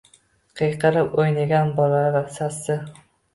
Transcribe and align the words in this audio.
Qiyqirib 0.61 1.13
o’ynagan 1.23 1.69
bolalar 1.81 2.27
sasi. 2.39 2.81